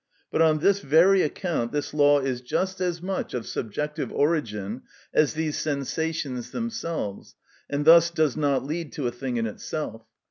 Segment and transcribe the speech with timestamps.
[0.31, 4.81] But, on this very account, this law is just as much of subjective origin
[5.13, 7.35] as these sensations themselves,
[7.69, 10.01] and thus does not lead to a thing in itself.